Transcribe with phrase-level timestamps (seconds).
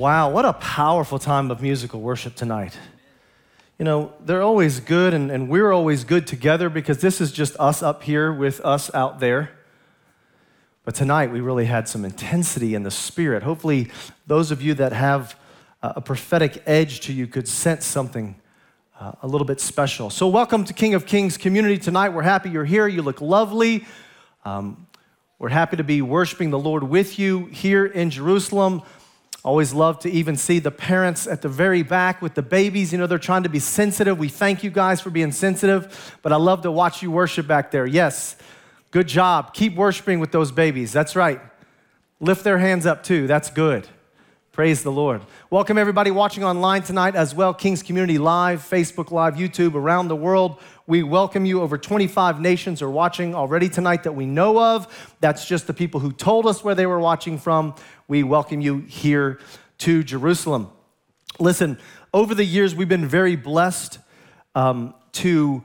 [0.00, 2.74] Wow, what a powerful time of musical worship tonight.
[3.78, 7.54] You know, they're always good, and, and we're always good together because this is just
[7.60, 9.50] us up here with us out there.
[10.86, 13.42] But tonight, we really had some intensity in the spirit.
[13.42, 13.90] Hopefully,
[14.26, 15.38] those of you that have
[15.82, 18.36] a prophetic edge to you could sense something
[18.98, 20.08] uh, a little bit special.
[20.08, 22.08] So, welcome to King of Kings community tonight.
[22.08, 22.88] We're happy you're here.
[22.88, 23.84] You look lovely.
[24.46, 24.86] Um,
[25.38, 28.80] we're happy to be worshiping the Lord with you here in Jerusalem.
[29.42, 32.92] Always love to even see the parents at the very back with the babies.
[32.92, 34.18] You know, they're trying to be sensitive.
[34.18, 37.70] We thank you guys for being sensitive, but I love to watch you worship back
[37.70, 37.86] there.
[37.86, 38.36] Yes,
[38.90, 39.54] good job.
[39.54, 40.92] Keep worshiping with those babies.
[40.92, 41.40] That's right.
[42.20, 43.26] Lift their hands up too.
[43.26, 43.88] That's good.
[44.52, 45.22] Praise the Lord.
[45.48, 47.54] Welcome everybody watching online tonight as well.
[47.54, 50.60] King's Community Live, Facebook Live, YouTube, around the world.
[50.86, 51.62] We welcome you.
[51.62, 55.14] Over 25 nations are watching already tonight that we know of.
[55.20, 57.76] That's just the people who told us where they were watching from.
[58.10, 59.38] We welcome you here
[59.78, 60.72] to Jerusalem.
[61.38, 61.78] Listen,
[62.12, 64.00] over the years, we've been very blessed
[64.56, 65.62] um, to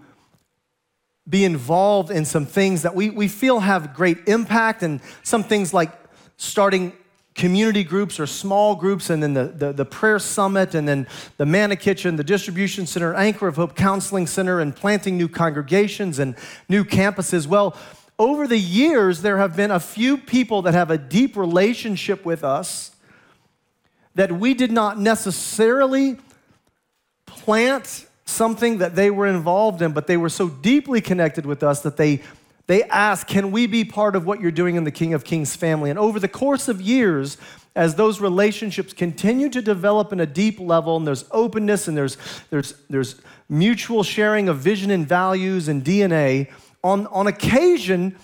[1.27, 5.73] be involved in some things that we, we feel have great impact, and some things
[5.73, 5.91] like
[6.37, 6.93] starting
[7.33, 11.07] community groups or small groups, and then the, the, the, prayer summit, and then
[11.37, 16.19] the manna kitchen, the distribution center, Anchor of Hope Counseling Center, and planting new congregations
[16.19, 16.35] and
[16.69, 17.47] new campuses.
[17.47, 17.75] Well,
[18.17, 22.43] over the years, there have been a few people that have a deep relationship with
[22.43, 22.91] us
[24.15, 26.17] that we did not necessarily
[27.25, 31.81] plant something that they were involved in, but they were so deeply connected with us
[31.81, 32.21] that they
[32.67, 35.55] they ask, Can we be part of what you're doing in the King of Kings
[35.55, 35.89] family?
[35.89, 37.37] And over the course of years,
[37.75, 42.17] as those relationships continue to develop in a deep level, and there's openness and there's,
[42.49, 46.49] there's, there's mutual sharing of vision and values and DNA,
[46.85, 48.15] on, on occasion,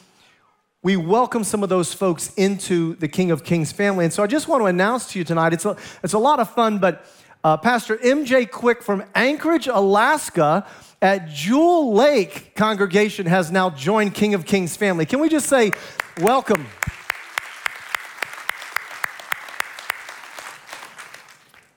[0.84, 4.06] we welcome some of those folks into the King of Kings family.
[4.06, 6.40] And so I just want to announce to you tonight, it's a, it's a lot
[6.40, 7.04] of fun, but
[7.44, 10.68] uh, Pastor MJ Quick from Anchorage, Alaska,
[11.02, 15.08] at Jewel Lake congregation has now joined King of Kings family.
[15.08, 15.72] Can we just say,
[16.20, 16.68] welcome?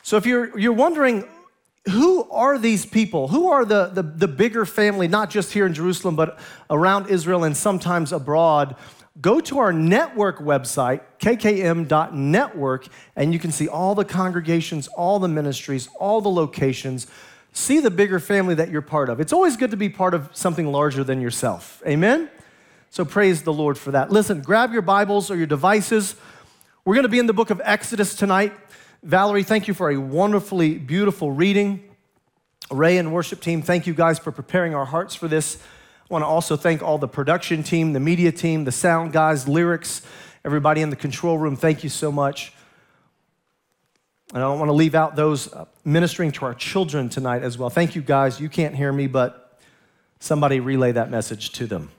[0.02, 1.24] So, if you're, you're wondering,
[1.90, 3.28] who are these people?
[3.28, 6.38] Who are the, the, the bigger family, not just here in Jerusalem, but
[6.70, 8.76] around Israel and sometimes abroad?
[9.20, 15.28] Go to our network website, kkm.network, and you can see all the congregations, all the
[15.28, 17.06] ministries, all the locations
[17.54, 19.20] see the bigger family that you're part of.
[19.20, 21.82] It's always good to be part of something larger than yourself.
[21.86, 22.28] Amen?
[22.90, 24.10] So praise the Lord for that.
[24.10, 26.16] Listen, grab your Bibles or your devices.
[26.84, 28.52] We're going to be in the book of Exodus tonight.
[29.04, 31.84] Valerie, thank you for a wonderfully beautiful reading.
[32.70, 35.58] Ray and worship team, thank you guys for preparing our hearts for this.
[36.10, 39.46] I want to also thank all the production team, the media team, the sound guys,
[39.46, 40.00] lyrics,
[40.42, 41.54] everybody in the control room.
[41.54, 42.54] Thank you so much.
[44.32, 47.58] And I don't want to leave out those uh, ministering to our children tonight as
[47.58, 47.68] well.
[47.68, 48.40] Thank you, guys.
[48.40, 49.60] You can't hear me, but
[50.18, 51.90] somebody relay that message to them.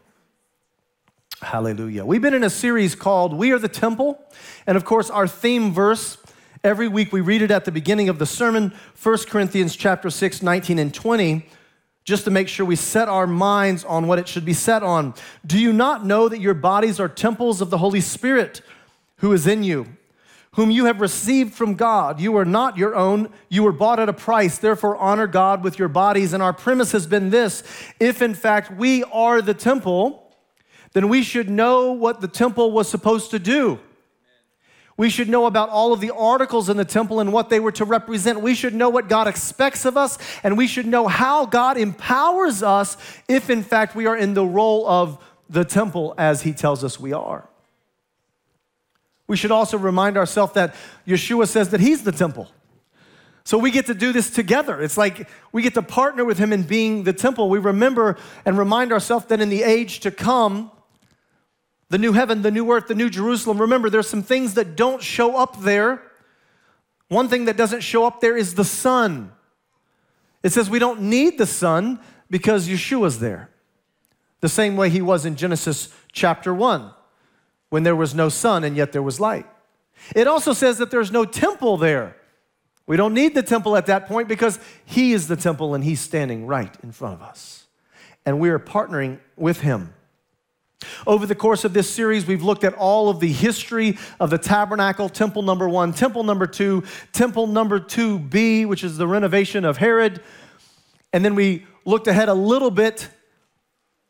[1.43, 2.03] Hallelujah.
[2.03, 4.19] We've been in a series called We Are the Temple.
[4.65, 6.17] And of course, our theme verse,
[6.65, 10.41] every week we read it at the beginning of the sermon, 1 Corinthians chapter 6,
[10.41, 11.45] 19 and 20,
[12.03, 15.13] just to make sure we set our minds on what it should be set on.
[15.45, 18.61] Do you not know that your bodies are temples of the Holy Spirit
[19.17, 19.85] who is in you?
[20.53, 22.17] whom you have received from God.
[22.17, 24.57] You are not your own, you were bought at a price.
[24.57, 26.31] Therefore, honor God with your bodies.
[26.31, 27.61] And our premise has been this
[27.99, 30.33] if in fact we are the temple,
[30.93, 33.81] then we should know what the temple was supposed to do.
[34.97, 37.73] We should know about all of the articles in the temple and what they were
[37.73, 38.39] to represent.
[38.39, 42.63] We should know what God expects of us, and we should know how God empowers
[42.63, 42.95] us
[43.27, 46.97] if, in fact, we are in the role of the temple as He tells us
[46.97, 47.49] we are.
[49.27, 52.49] We should also remind ourselves that Yeshua says that He's the temple.
[53.43, 54.81] So we get to do this together.
[54.81, 57.49] It's like we get to partner with Him in being the temple.
[57.49, 60.71] We remember and remind ourselves that in the age to come,
[61.89, 65.01] the new heaven, the new earth, the new Jerusalem, remember there's some things that don't
[65.01, 66.01] show up there.
[67.07, 69.31] One thing that doesn't show up there is the sun.
[70.43, 71.99] It says we don't need the sun
[72.29, 73.49] because Yeshua's there.
[74.41, 76.91] The same way he was in Genesis chapter 1
[77.69, 79.47] when there was no sun and yet there was light.
[80.15, 82.15] It also says that there's no temple there.
[82.87, 85.99] We don't need the temple at that point because He is the temple and He's
[85.99, 87.65] standing right in front of us.
[88.25, 89.94] And we are partnering with Him.
[91.05, 94.37] Over the course of this series, we've looked at all of the history of the
[94.37, 96.83] tabernacle, temple number one, temple number two,
[97.13, 100.21] temple number 2B, which is the renovation of Herod.
[101.13, 103.09] And then we looked ahead a little bit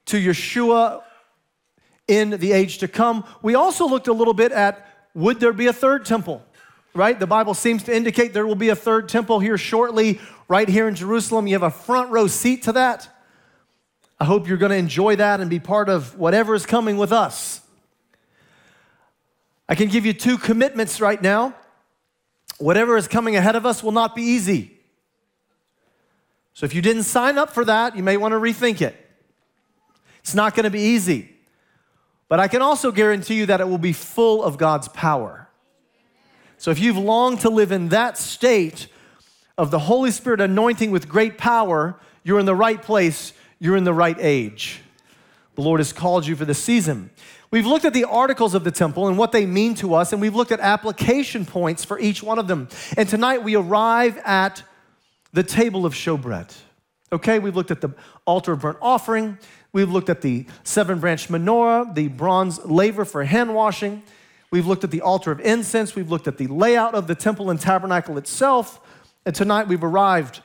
[0.07, 1.01] to Yeshua
[2.07, 3.25] in the age to come.
[3.41, 6.45] We also looked a little bit at would there be a third temple?
[6.95, 7.19] right?
[7.19, 10.87] The Bible seems to indicate there will be a third temple here shortly, right here
[10.87, 11.45] in Jerusalem.
[11.45, 13.09] You have a front row seat to that.
[14.19, 17.11] I hope you're going to enjoy that and be part of whatever is coming with
[17.11, 17.61] us.
[19.67, 21.53] I can give you two commitments right now.
[22.57, 24.77] Whatever is coming ahead of us will not be easy.
[26.53, 28.95] So if you didn't sign up for that, you may want to rethink it.
[30.19, 31.35] It's not going to be easy.
[32.29, 35.49] But I can also guarantee you that it will be full of God's power.
[36.57, 38.87] So if you've longed to live in that state
[39.57, 43.33] of the Holy Spirit anointing with great power, you're in the right place,
[43.65, 44.81] you're in the right age.
[45.55, 47.09] The Lord has called you for this season.
[47.49, 50.21] We've looked at the articles of the temple and what they mean to us, and
[50.21, 52.67] we've looked at application points for each one of them.
[52.95, 54.61] And tonight we arrive at
[55.33, 56.53] the table of showbread.
[57.11, 57.89] Okay, we've looked at the
[58.27, 59.37] altar of burnt offering,
[59.73, 64.03] we've looked at the seven branch menorah, the bronze laver for hand washing,
[64.51, 67.49] we've looked at the altar of incense, we've looked at the layout of the temple
[67.49, 68.79] and tabernacle itself,
[69.25, 70.41] and tonight we've arrived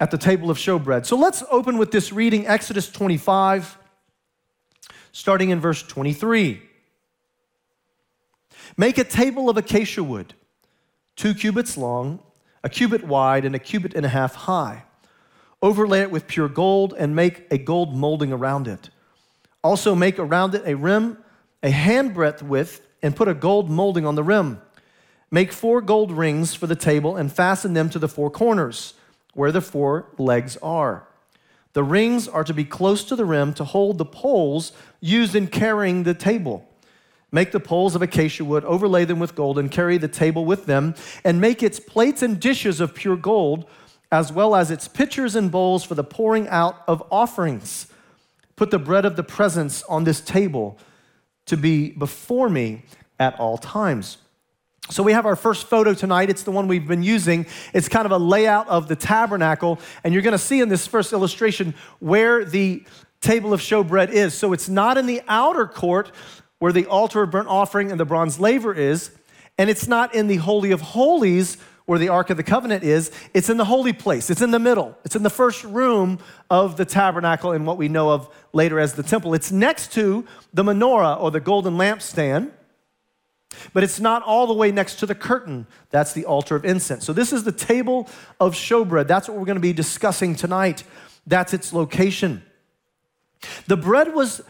[0.00, 1.06] at the table of showbread.
[1.06, 3.78] So let's open with this reading Exodus 25
[5.14, 6.60] starting in verse 23.
[8.76, 10.34] Make a table of acacia wood,
[11.14, 12.18] two cubits long,
[12.64, 14.82] a cubit wide, and a cubit and a half high.
[15.62, 18.90] Overlay it with pure gold and make a gold molding around it.
[19.62, 21.16] Also, make around it a rim,
[21.62, 24.60] a handbreadth width, and put a gold molding on the rim.
[25.30, 28.94] Make four gold rings for the table and fasten them to the four corners,
[29.34, 31.06] where the four legs are.
[31.74, 35.48] The rings are to be close to the rim to hold the poles used in
[35.48, 36.68] carrying the table.
[37.32, 40.66] Make the poles of acacia wood, overlay them with gold, and carry the table with
[40.66, 40.94] them,
[41.24, 43.68] and make its plates and dishes of pure gold,
[44.12, 47.88] as well as its pitchers and bowls for the pouring out of offerings.
[48.54, 50.78] Put the bread of the presence on this table
[51.46, 52.84] to be before me
[53.18, 54.18] at all times.
[54.90, 56.28] So we have our first photo tonight.
[56.28, 57.46] It's the one we've been using.
[57.72, 59.80] It's kind of a layout of the tabernacle.
[60.04, 62.84] And you're going to see in this first illustration where the
[63.22, 64.34] table of showbread is.
[64.34, 66.12] So it's not in the outer court
[66.58, 69.10] where the altar of burnt offering and the bronze laver is.
[69.56, 71.56] And it's not in the Holy of Holies
[71.86, 73.10] where the Ark of the Covenant is.
[73.32, 74.30] It's in the holy place.
[74.30, 74.96] It's in the middle.
[75.04, 76.18] It's in the first room
[76.50, 79.34] of the tabernacle and what we know of later as the temple.
[79.34, 82.50] It's next to the menorah or the golden lampstand.
[83.72, 85.66] But it's not all the way next to the curtain.
[85.90, 87.04] That's the altar of incense.
[87.04, 88.08] So, this is the table
[88.40, 89.06] of showbread.
[89.06, 90.84] That's what we're going to be discussing tonight.
[91.26, 92.42] That's its location.
[93.66, 94.42] The bread was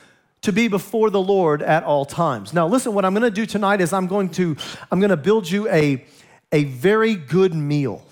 [0.42, 2.52] to be before the Lord at all times.
[2.52, 4.56] Now, listen, what I'm going to do tonight is I'm going to
[4.90, 6.04] I'm going to build you a,
[6.52, 8.04] a very good meal.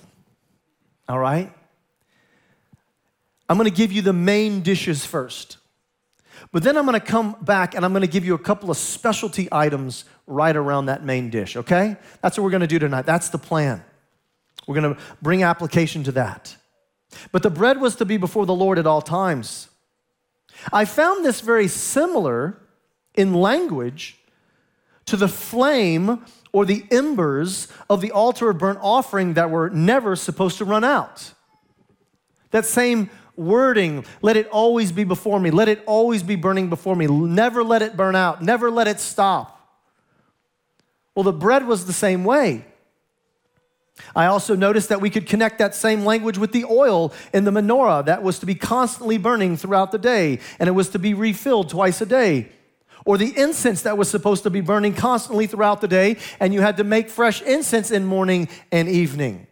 [1.09, 1.53] All right?
[3.49, 5.59] I'm going to give you the main dishes first.
[6.53, 8.71] But then I'm going to come back and I'm going to give you a couple
[8.71, 11.97] of specialty items right around that main dish, okay?
[12.21, 13.07] That's what we're going to do tonight.
[13.07, 13.83] That's the plan.
[14.67, 16.57] We're going to bring application to that.
[17.33, 19.69] But the bread was to be before the Lord at all times.
[20.73, 22.59] I found this very similar
[23.15, 24.19] in language
[25.07, 30.17] to the flame or the embers of the altar of burnt offering that were never
[30.17, 31.33] supposed to run out.
[32.51, 35.51] That same wording, let it always be before me.
[35.51, 37.07] Let it always be burning before me.
[37.07, 38.43] Never let it burn out.
[38.43, 39.59] Never let it stop.
[41.15, 42.65] Well, the bread was the same way.
[44.17, 47.51] I also noticed that we could connect that same language with the oil in the
[47.51, 51.15] menorah that was to be constantly burning throughout the day, and it was to be
[51.15, 52.49] refilled twice a day.
[53.05, 56.63] Or the incense that was supposed to be burning constantly throughout the day, and you
[56.63, 59.47] had to make fresh incense in morning and evening.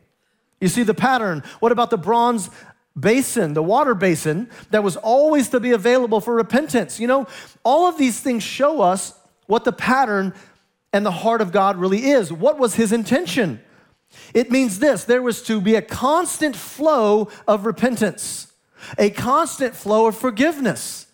[0.60, 1.42] You see the pattern.
[1.58, 2.50] What about the bronze
[2.98, 6.98] basin, the water basin that was always to be available for repentance.
[6.98, 7.26] You know,
[7.64, 9.14] all of these things show us
[9.46, 10.34] what the pattern
[10.92, 12.32] and the heart of God really is.
[12.32, 13.60] What was his intention?
[14.34, 18.52] It means this there was to be a constant flow of repentance,
[18.98, 21.06] a constant flow of forgiveness,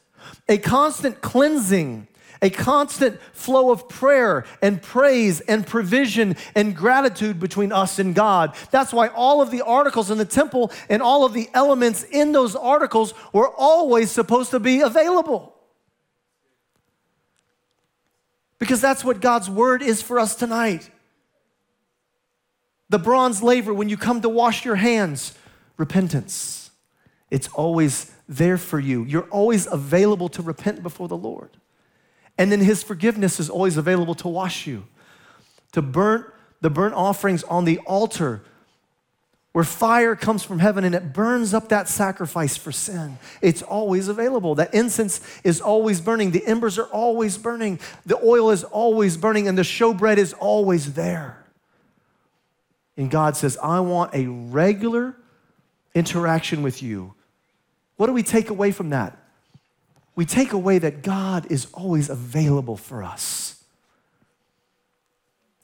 [0.48, 2.08] a constant cleansing,
[2.42, 8.54] a constant flow of prayer and praise and provision and gratitude between us and God.
[8.70, 12.32] That's why all of the articles in the temple and all of the elements in
[12.32, 15.54] those articles were always supposed to be available.
[18.58, 20.90] Because that's what God's word is for us tonight.
[22.88, 25.34] The bronze laver, when you come to wash your hands,
[25.76, 26.70] repentance.
[27.30, 29.04] It's always there for you.
[29.04, 31.50] You're always available to repent before the Lord.
[32.38, 34.84] And then his forgiveness is always available to wash you,
[35.72, 36.24] to burn
[36.60, 38.42] the burnt offerings on the altar
[39.56, 43.16] where fire comes from heaven and it burns up that sacrifice for sin.
[43.40, 44.54] It's always available.
[44.56, 46.32] That incense is always burning.
[46.32, 47.80] The embers are always burning.
[48.04, 51.42] The oil is always burning, and the showbread is always there.
[52.98, 55.16] And God says, I want a regular
[55.94, 57.14] interaction with you.
[57.96, 59.16] What do we take away from that?
[60.16, 63.62] We take away that God is always available for us.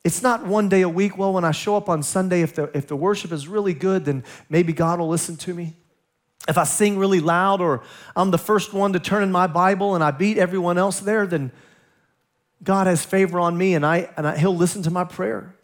[0.05, 1.17] It's not one day a week.
[1.17, 4.05] Well, when I show up on Sunday, if the, if the worship is really good,
[4.05, 5.75] then maybe God will listen to me.
[6.49, 7.83] If I sing really loud or
[8.17, 11.27] I'm the first one to turn in my Bible and I beat everyone else there,
[11.27, 11.53] then
[12.65, 15.55] God has favor on me and, I, and I, He'll listen to my prayer.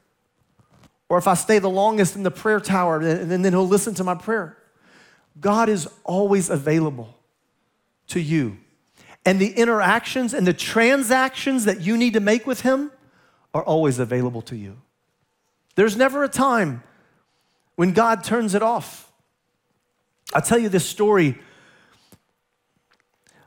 [1.09, 4.04] Or if I stay the longest in the prayer tower, and then He'll listen to
[4.04, 4.57] my prayer.
[5.40, 7.16] God is always available
[8.09, 8.59] to you.
[9.28, 12.90] And the interactions and the transactions that you need to make with Him
[13.52, 14.78] are always available to you.
[15.75, 16.82] There's never a time
[17.76, 19.12] when God turns it off.
[20.32, 21.38] I'll tell you this story.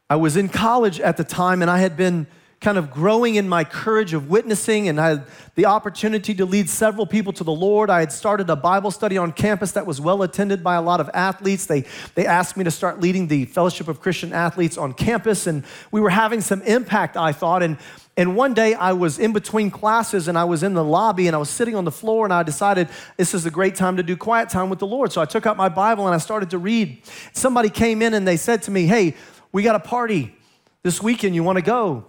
[0.07, 2.27] I was in college at the time and I had been
[2.61, 5.25] kind of growing in my courage of witnessing, and I had
[5.55, 7.89] the opportunity to lead several people to the Lord.
[7.89, 10.99] I had started a Bible study on campus that was well attended by a lot
[10.99, 11.65] of athletes.
[11.65, 15.63] They, they asked me to start leading the Fellowship of Christian Athletes on campus, and
[15.89, 17.63] we were having some impact, I thought.
[17.63, 17.79] And,
[18.15, 21.35] and one day I was in between classes and I was in the lobby and
[21.35, 24.03] I was sitting on the floor and I decided this is a great time to
[24.03, 25.11] do quiet time with the Lord.
[25.11, 27.01] So I took out my Bible and I started to read.
[27.31, 29.15] Somebody came in and they said to me, Hey,
[29.53, 30.35] we got a party
[30.83, 31.33] this weekend.
[31.33, 32.05] You want to go?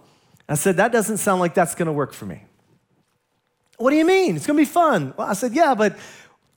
[0.53, 2.43] I said, That doesn't sound like that's going to work for me.
[3.77, 4.35] What do you mean?
[4.35, 5.15] It's going to be fun.
[5.17, 5.97] Well, I said, Yeah, but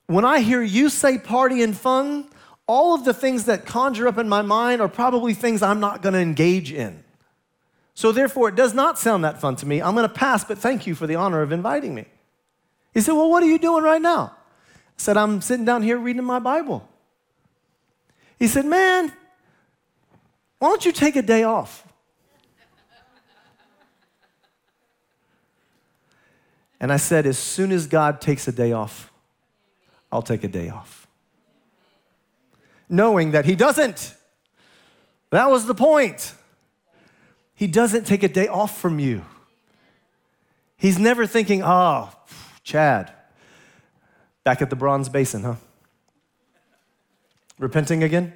[0.05, 2.29] when I hear you say party and fun,
[2.67, 6.03] all of the things that conjure up in my mind are probably things I'm not
[6.03, 7.03] going to engage in.
[7.95, 9.81] So therefore, it does not sound that fun to me.
[9.81, 12.05] I'm going to pass, but thank you for the honor of inviting me.
[12.93, 14.35] He said, Well, what are you doing right now?
[14.75, 16.87] I said, I'm sitting down here reading my Bible.
[18.37, 19.11] He said, Man,
[20.59, 21.86] why don't you take a day off?
[26.79, 29.11] And I said, as soon as God takes a day off,
[30.11, 31.07] I'll take a day off.
[32.89, 34.15] Knowing that He doesn't.
[35.31, 36.33] That was the point.
[37.55, 39.25] He doesn't take a day off from you.
[40.77, 42.11] He's never thinking, oh,
[42.63, 43.11] Chad,
[44.43, 45.55] back at the bronze basin, huh?
[47.57, 48.33] Repenting again?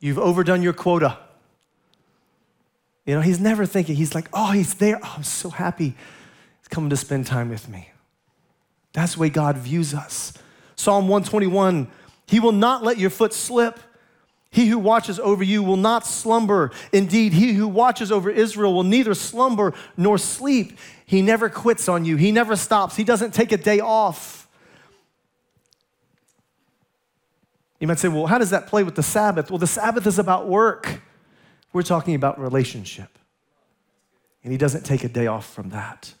[0.00, 1.18] You've overdone your quota.
[3.06, 4.98] You know, he's never thinking, he's like, oh, he's there.
[5.02, 5.94] Oh, I'm so happy
[6.58, 7.90] he's coming to spend time with me.
[8.92, 10.32] That's the way God views us.
[10.74, 11.88] Psalm 121
[12.26, 13.78] He will not let your foot slip.
[14.50, 16.70] He who watches over you will not slumber.
[16.92, 20.78] Indeed, he who watches over Israel will neither slumber nor sleep.
[21.04, 24.48] He never quits on you, he never stops, he doesn't take a day off.
[27.78, 29.50] You might say, well, how does that play with the Sabbath?
[29.50, 31.02] Well, the Sabbath is about work.
[31.76, 33.18] We're talking about relationship.
[34.42, 36.14] And he doesn't take a day off from that.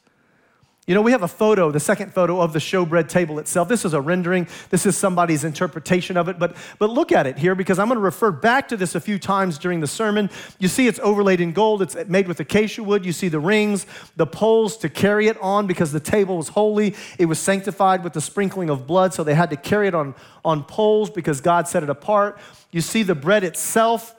[0.86, 3.66] You know, we have a photo, the second photo of the showbread table itself.
[3.66, 4.48] This is a rendering.
[4.68, 7.96] This is somebody's interpretation of it, but, but look at it here because I'm going
[7.96, 10.28] to refer back to this a few times during the sermon.
[10.58, 13.06] You see, it's overlaid in gold, it's made with acacia wood.
[13.06, 16.94] You see the rings, the poles to carry it on because the table was holy.
[17.18, 20.14] It was sanctified with the sprinkling of blood, so they had to carry it on,
[20.44, 22.38] on poles because God set it apart.
[22.72, 24.12] You see the bread itself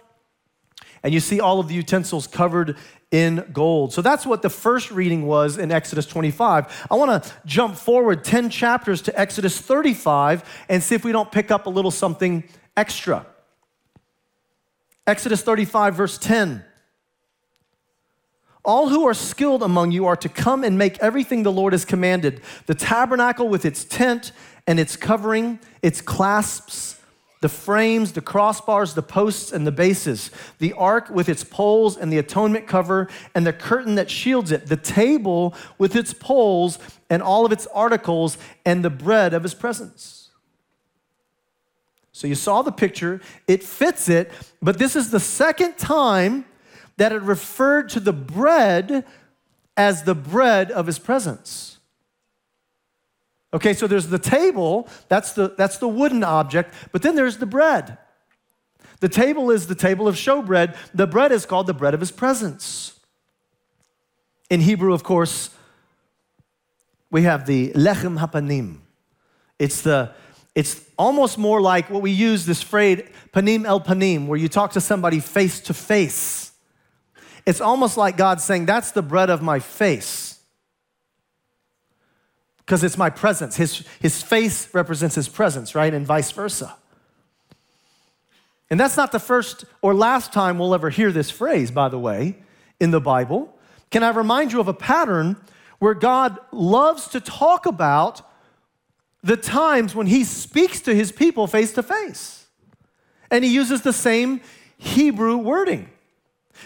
[1.07, 2.75] and you see all of the utensils covered
[3.11, 3.93] in gold.
[3.93, 6.87] So that's what the first reading was in Exodus 25.
[6.91, 11.31] I want to jump forward 10 chapters to Exodus 35 and see if we don't
[11.31, 12.43] pick up a little something
[12.75, 13.25] extra.
[15.07, 16.61] Exodus 35, verse 10.
[18.65, 21.85] All who are skilled among you are to come and make everything the Lord has
[21.85, 24.33] commanded the tabernacle with its tent
[24.67, 26.96] and its covering, its clasps
[27.39, 32.11] the frames, the crossbars, the posts, and the bases, the ark with its poles and
[32.11, 36.79] the atonement cover, and the curtain that shields it, the table with its poles
[37.09, 40.29] and all of its articles, and the bread of his presence.
[42.11, 46.45] So you saw the picture, it fits it, but this is the second time
[46.97, 49.05] that it referred to the bread
[49.77, 51.76] as the bread of his presence.
[53.53, 57.45] Okay, so there's the table, that's the, that's the wooden object, but then there's the
[57.45, 57.97] bread.
[58.99, 60.75] The table is the table of showbread.
[60.93, 62.99] The bread is called the bread of his presence.
[64.49, 65.51] In Hebrew, of course,
[67.09, 68.77] we have the lechem hapanim.
[69.59, 70.11] It's the
[70.55, 74.71] it's almost more like what we use this phrase panim el panim, where you talk
[74.71, 76.51] to somebody face to face.
[77.45, 80.36] It's almost like God saying, That's the bread of my face
[82.67, 83.55] because it's my presence.
[83.55, 85.91] His, his face represents his presence, right?
[85.91, 86.75] And vice versa.
[88.69, 91.97] And that's not the first or last time we'll ever hear this phrase, by the
[91.97, 92.35] way,
[92.79, 93.57] in the Bible.
[93.89, 95.37] Can I remind you of a pattern
[95.79, 98.21] where God loves to talk about
[99.23, 102.45] the times when he speaks to his people face to face.
[103.29, 104.41] And he uses the same
[104.77, 105.89] Hebrew wording.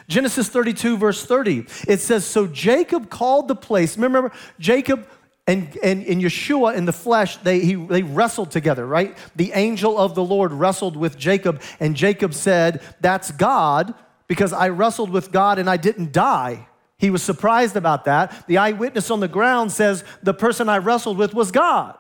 [0.07, 5.07] Genesis 32, verse 30, it says, So Jacob called the place, remember, Jacob
[5.51, 9.17] and, and, and Yeshua in the flesh, they, he, they wrestled together, right?
[9.35, 13.93] The angel of the Lord wrestled with Jacob, and Jacob said, That's God,
[14.27, 16.69] because I wrestled with God and I didn't die.
[16.97, 18.47] He was surprised about that.
[18.47, 21.97] The eyewitness on the ground says, The person I wrestled with was God.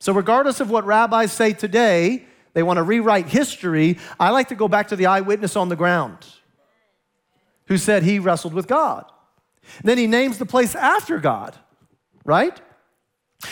[0.00, 3.98] So, regardless of what rabbis say today, they want to rewrite history.
[4.18, 6.24] I like to go back to the eyewitness on the ground
[7.66, 9.04] who said he wrestled with God.
[9.82, 11.58] then he names the place after God,
[12.26, 12.60] right?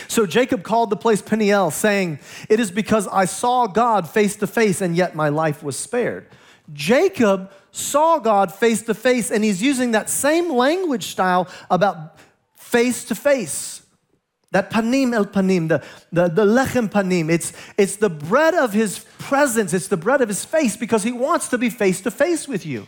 [0.09, 4.47] So Jacob called the place Peniel, saying, It is because I saw God face to
[4.47, 6.27] face, and yet my life was spared.
[6.73, 12.19] Jacob saw God face to face, and he's using that same language style about
[12.55, 13.83] face to face.
[14.53, 19.05] That panim el panim, the, the, the lechem panim, it's, it's the bread of his
[19.19, 22.47] presence, it's the bread of his face because he wants to be face to face
[22.47, 22.87] with you.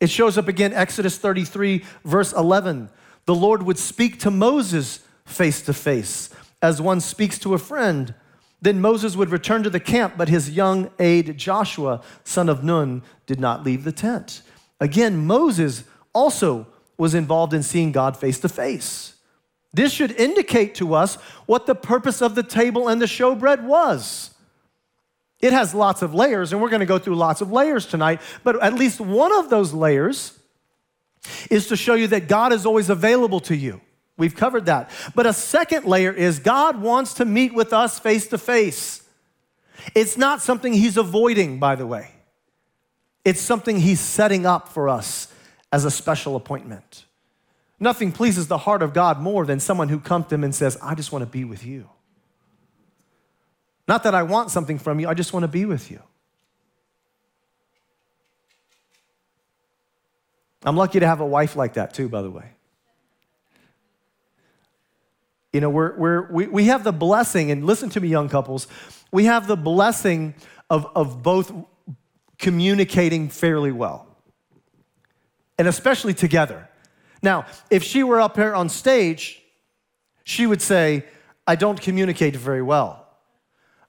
[0.00, 2.90] It shows up again, Exodus 33, verse 11.
[3.26, 8.14] The Lord would speak to Moses face to face as one speaks to a friend.
[8.60, 13.02] Then Moses would return to the camp, but his young aide Joshua, son of Nun,
[13.26, 14.42] did not leave the tent.
[14.80, 16.66] Again, Moses also
[16.96, 19.14] was involved in seeing God face to face.
[19.72, 21.16] This should indicate to us
[21.46, 24.30] what the purpose of the table and the showbread was.
[25.40, 28.20] It has lots of layers, and we're going to go through lots of layers tonight,
[28.44, 30.38] but at least one of those layers
[31.50, 33.80] is to show you that God is always available to you.
[34.16, 34.90] We've covered that.
[35.14, 39.02] But a second layer is God wants to meet with us face to face.
[39.94, 42.10] It's not something He's avoiding, by the way,
[43.24, 45.32] it's something He's setting up for us
[45.72, 47.04] as a special appointment.
[47.80, 50.78] Nothing pleases the heart of God more than someone who comes to him and says,
[50.80, 51.88] I just want to be with you.
[53.88, 56.00] Not that I want something from you, I just want to be with you.
[60.64, 62.50] I'm lucky to have a wife like that too, by the way.
[65.52, 68.66] You know, we're, we're, we, we have the blessing, and listen to me, young couples,
[69.12, 70.34] we have the blessing
[70.68, 71.52] of, of both
[72.38, 74.08] communicating fairly well,
[75.56, 76.68] and especially together.
[77.22, 79.42] Now, if she were up here on stage,
[80.24, 81.04] she would say,
[81.46, 83.06] I don't communicate very well.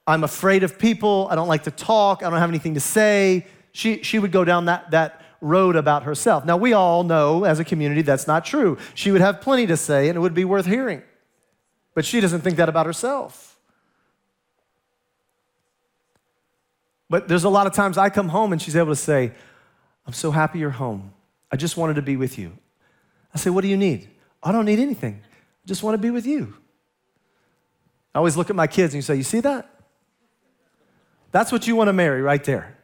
[0.05, 1.27] I'm afraid of people.
[1.31, 2.21] I don't like to talk.
[2.21, 3.47] I don't have anything to say.
[3.71, 6.43] She, she would go down that, that road about herself.
[6.43, 8.77] Now, we all know as a community that's not true.
[8.95, 11.03] She would have plenty to say and it would be worth hearing.
[11.93, 13.57] But she doesn't think that about herself.
[17.09, 19.31] But there's a lot of times I come home and she's able to say,
[20.07, 21.13] I'm so happy you're home.
[21.51, 22.57] I just wanted to be with you.
[23.33, 24.09] I say, What do you need?
[24.41, 25.21] I don't need anything.
[25.23, 26.55] I just want to be with you.
[28.13, 29.69] I always look at my kids and you say, You see that?
[31.31, 32.74] That's what you want to marry right there.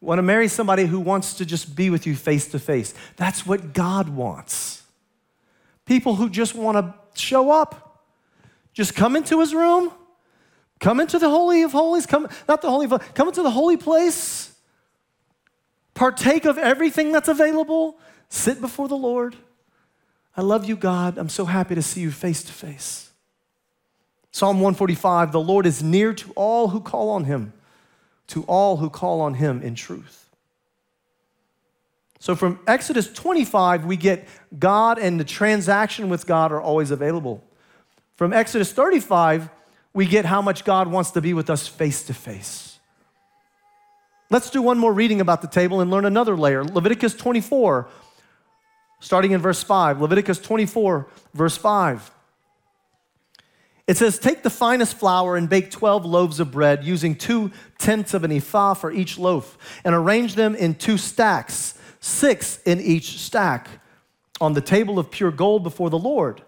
[0.00, 2.94] Want to marry somebody who wants to just be with you face to face.
[3.16, 4.82] That's what God wants.
[5.86, 8.04] People who just want to show up,
[8.72, 9.90] just come into his room,
[10.78, 13.76] come into the Holy of Holies, come, not the Holy of come into the holy
[13.76, 14.52] place,
[15.94, 19.36] partake of everything that's available, Sit before the Lord.
[20.36, 21.18] I love you, God.
[21.18, 23.10] I'm so happy to see you face to face.
[24.30, 27.52] Psalm 145 The Lord is near to all who call on him,
[28.28, 30.28] to all who call on him in truth.
[32.20, 34.26] So from Exodus 25, we get
[34.58, 37.44] God and the transaction with God are always available.
[38.16, 39.48] From Exodus 35,
[39.94, 42.78] we get how much God wants to be with us face to face.
[44.30, 46.64] Let's do one more reading about the table and learn another layer.
[46.64, 47.88] Leviticus 24
[49.00, 52.10] starting in verse 5, Leviticus 24, verse 5.
[53.88, 58.12] It says, Take the finest flour and bake 12 loaves of bread using two tenths
[58.12, 63.18] of an ephah for each loaf, and arrange them in two stacks, six in each
[63.18, 63.66] stack,
[64.40, 66.42] on the table of pure gold before the Lord.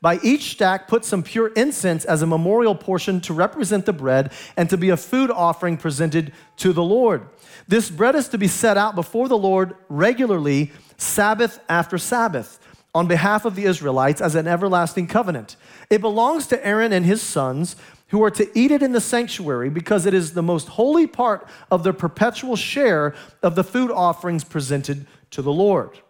[0.00, 4.32] By each stack, put some pure incense as a memorial portion to represent the bread
[4.56, 7.28] and to be a food offering presented to the Lord.
[7.66, 12.60] This bread is to be set out before the Lord regularly Sabbath after Sabbath
[12.98, 15.54] on behalf of the Israelites as an everlasting covenant.
[15.88, 17.76] It belongs to Aaron and his sons
[18.08, 21.46] who are to eat it in the sanctuary because it is the most holy part
[21.70, 26.00] of their perpetual share of the food offerings presented to the Lord.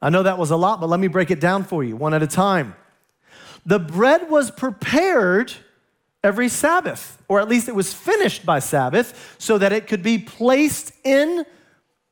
[0.00, 2.14] I know that was a lot, but let me break it down for you one
[2.14, 2.74] at a time.
[3.66, 5.52] The bread was prepared
[6.24, 10.16] every Sabbath, or at least it was finished by Sabbath, so that it could be
[10.16, 11.44] placed in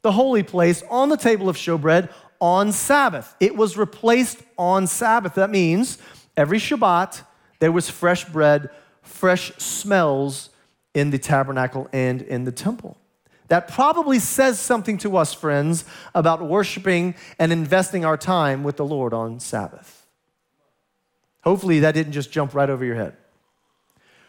[0.03, 2.13] the holy place, on the table of showbread
[2.45, 3.35] on Sabbath.
[3.41, 5.37] It was replaced on Sabbath.
[5.37, 5.97] That means
[6.37, 7.23] every Shabbat
[7.59, 8.69] there was fresh bread,
[9.01, 10.51] fresh smells
[10.93, 12.99] in the tabernacle and in the temple.
[13.49, 18.85] That probably says something to us, friends, about worshiping and investing our time with the
[18.85, 20.07] Lord on Sabbath.
[21.45, 23.17] Hopefully, that didn't just jump right over your head.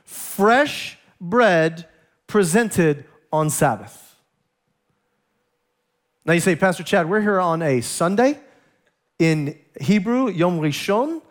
[0.05, 1.85] Fresh bread
[2.27, 4.14] presented on Sabbath.
[6.25, 8.39] Now you say, Pastor Chad, we're here on a Sunday
[9.19, 11.21] in Hebrew, Yom Rishon.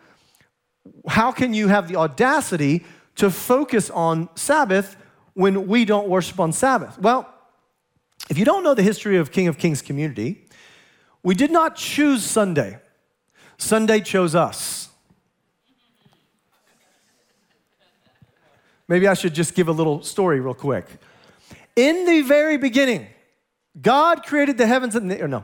[1.05, 4.95] How can you have the audacity to focus on Sabbath
[5.33, 6.97] when we don't worship on Sabbath?
[6.97, 7.29] Well,
[8.29, 10.47] if you don't know the history of King of Kings community,
[11.23, 12.79] we did not choose Sunday.
[13.57, 14.87] Sunday chose us.
[18.87, 20.85] Maybe I should just give a little story real quick.
[21.75, 23.07] In the very beginning,
[23.81, 25.43] God created the heavens and the, or no.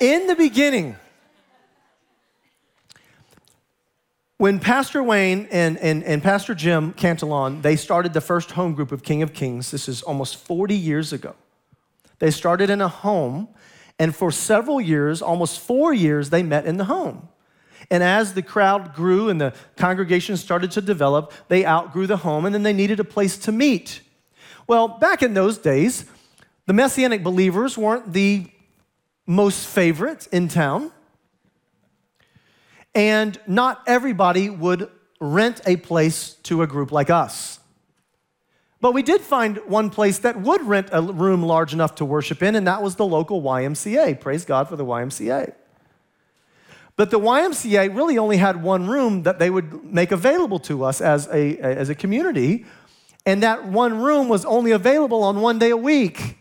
[0.00, 0.96] In the beginning,
[4.38, 8.92] when Pastor Wayne and, and, and Pastor Jim Cantelon, they started the first home group
[8.92, 11.34] of King of Kings, this is almost 40 years ago.
[12.20, 13.48] They started in a home,
[13.98, 17.28] and for several years, almost four years, they met in the home.
[17.90, 22.44] And as the crowd grew and the congregation started to develop, they outgrew the home
[22.44, 24.02] and then they needed a place to meet.
[24.66, 26.04] Well, back in those days,
[26.68, 28.44] the Messianic believers weren't the
[29.26, 30.92] most favorite in town.
[32.94, 37.58] And not everybody would rent a place to a group like us.
[38.82, 42.42] But we did find one place that would rent a room large enough to worship
[42.42, 44.20] in, and that was the local YMCA.
[44.20, 45.54] Praise God for the YMCA.
[46.96, 51.00] But the YMCA really only had one room that they would make available to us
[51.00, 52.66] as a, as a community.
[53.24, 56.37] And that one room was only available on one day a week.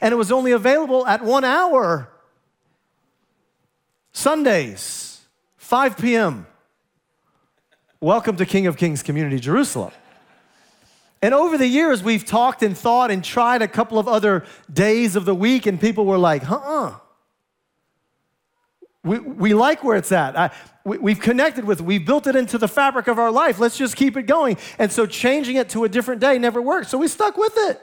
[0.00, 2.10] And it was only available at one hour.
[4.12, 5.20] Sundays,
[5.56, 6.46] 5 p.m.
[8.00, 9.92] Welcome to King of Kings Community Jerusalem.
[11.20, 15.16] And over the years, we've talked and thought and tried a couple of other days
[15.16, 16.94] of the week, and people were like, uh uh
[19.04, 20.36] we, we like where it's at.
[20.36, 20.50] I,
[20.84, 21.86] we, have connected with it.
[21.86, 23.58] We've built it into the fabric of our life.
[23.58, 24.58] Let's just keep it going.
[24.78, 26.90] And so changing it to a different day never worked.
[26.90, 27.80] So we stuck with it.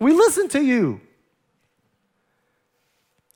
[0.00, 1.00] We listened to you.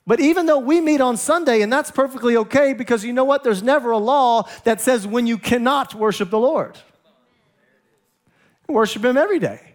[0.09, 3.45] But even though we meet on Sunday, and that's perfectly okay because you know what?
[3.45, 6.79] There's never a law that says when you cannot worship the Lord.
[8.69, 9.75] Worship Him every day.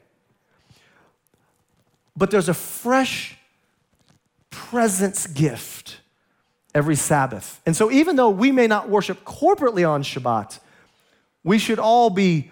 [2.18, 3.38] But there's a fresh
[4.50, 6.00] presence gift
[6.74, 7.62] every Sabbath.
[7.68, 10.58] And so, even though we may not worship corporately on Shabbat,
[11.44, 12.50] we should all be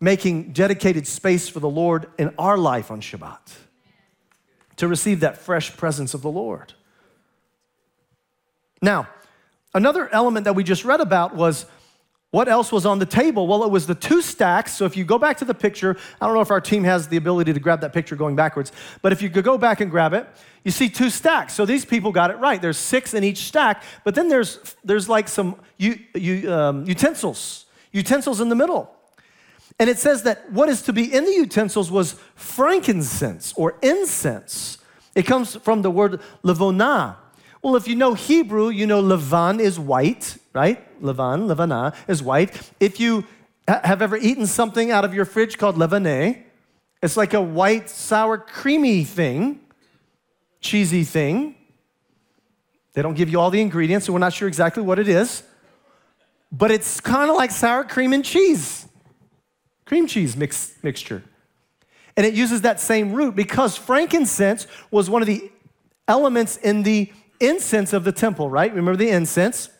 [0.00, 3.54] making dedicated space for the Lord in our life on Shabbat
[4.76, 6.74] to receive that fresh presence of the Lord.
[8.82, 9.08] Now,
[9.72, 11.66] another element that we just read about was
[12.32, 13.46] what else was on the table?
[13.46, 14.72] Well, it was the two stacks.
[14.72, 17.06] So if you go back to the picture, I don't know if our team has
[17.06, 19.90] the ability to grab that picture going backwards, but if you could go back and
[19.90, 20.26] grab it,
[20.64, 21.52] you see two stacks.
[21.52, 22.60] So these people got it right.
[22.60, 27.66] There's six in each stack, but then there's, there's like some u, u, um, utensils,
[27.92, 28.90] utensils in the middle.
[29.78, 34.78] And it says that what is to be in the utensils was frankincense or incense.
[35.14, 37.16] It comes from the word levona.
[37.62, 41.00] Well, if you know Hebrew, you know levan is white, right?
[41.00, 42.72] Levan, levana is white.
[42.80, 43.24] If you
[43.68, 46.42] have ever eaten something out of your fridge called levané,
[47.02, 49.60] it's like a white, sour, creamy thing,
[50.60, 51.54] cheesy thing.
[52.94, 55.44] They don't give you all the ingredients, so we're not sure exactly what it is.
[56.50, 58.86] But it's kind of like sour cream and cheese,
[59.86, 61.22] cream cheese mix, mixture.
[62.16, 65.50] And it uses that same root because frankincense was one of the
[66.08, 67.10] elements in the
[67.46, 68.72] incense of the temple, right?
[68.72, 69.70] Remember the incense?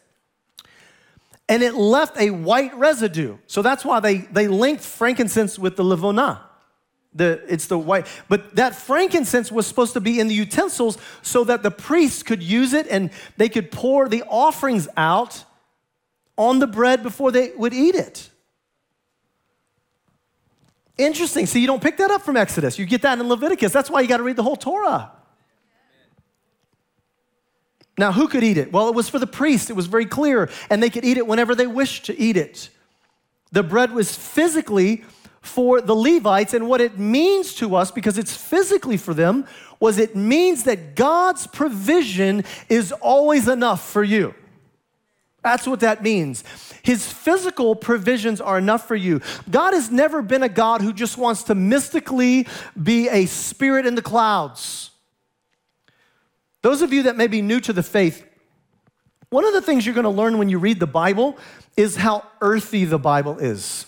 [1.53, 3.37] and it left a white residue.
[3.47, 6.41] So that's why they, they linked frankincense with the levona.
[7.15, 11.45] The, it's the white, but that frankincense was supposed to be in the utensils so
[11.45, 15.45] that the priests could use it and they could pour the offerings out
[16.39, 18.31] on the bread before they would eat it.
[20.97, 21.45] Interesting.
[21.45, 22.79] See, you don't pick that up from Exodus.
[22.79, 23.73] You get that in Leviticus.
[23.73, 25.13] That's why you got to read the whole Torah.
[27.99, 28.73] Now, who could eat it?
[28.73, 31.27] Well, it was for the priests, it was very clear, and they could eat it
[31.27, 32.71] whenever they wished to eat it.
[33.53, 35.05] The bread was physically
[35.43, 39.45] for the Levites, and what it means to us, because it's physically for them,
[39.81, 44.35] was it means that God's provision is always enough for you.
[45.43, 46.45] That's what that means.
[46.83, 49.21] His physical provisions are enough for you.
[49.51, 52.47] God has never been a God who just wants to mystically
[52.81, 54.92] be a spirit in the clouds
[56.63, 58.25] Those of you that may be new to the faith,
[59.31, 61.37] one of the things you're going to learn when you read the Bible
[61.77, 63.87] is how earthy the Bible is.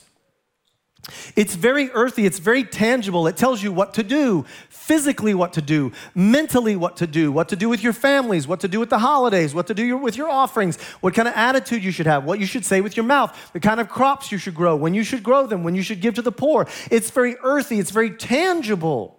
[1.37, 3.27] It's very earthy, it's very tangible.
[3.27, 7.51] It tells you what to do, physically what to do, mentally what to do, what
[7.51, 10.17] to do with your families, what to do with the holidays, what to do with
[10.17, 13.05] your offerings, what kind of attitude you should have, what you should say with your
[13.05, 15.83] mouth, the kind of crops you should grow, when you should grow them, when you
[15.83, 16.67] should give to the poor.
[16.91, 19.19] It's very earthy, it's very tangible.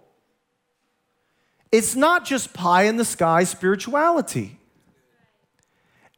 [1.76, 4.58] It's not just pie in the sky spirituality.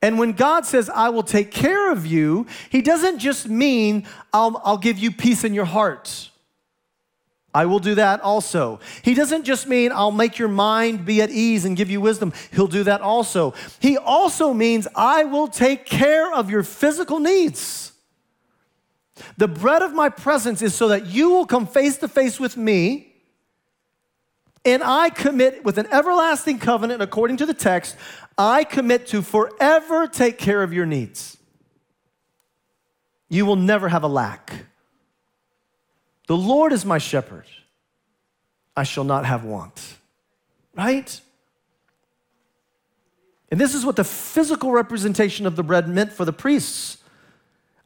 [0.01, 4.63] And when God says, I will take care of you, He doesn't just mean, I'll,
[4.65, 6.31] I'll, give you peace in your heart.
[7.53, 8.79] I will do that also.
[9.03, 12.33] He doesn't just mean, I'll make your mind be at ease and give you wisdom.
[12.53, 13.53] He'll do that also.
[13.81, 17.91] He also means, I will take care of your physical needs.
[19.37, 22.57] The bread of my presence is so that you will come face to face with
[22.57, 23.08] me
[24.69, 27.97] and I commit with an everlasting covenant, according to the text,
[28.37, 31.39] I commit to forever take care of your needs.
[33.29, 34.67] You will never have a lack.
[36.27, 37.47] The Lord is my shepherd.
[38.77, 39.97] I shall not have want.
[40.77, 41.21] Right?
[43.51, 46.98] And this is what the physical representation of the bread meant for the priests.